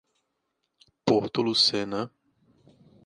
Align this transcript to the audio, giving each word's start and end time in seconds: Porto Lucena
Porto 1.05 1.43
Lucena 1.45 2.09